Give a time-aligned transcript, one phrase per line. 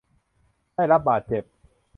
[0.75, 1.43] ได้รับบาดเจ็บ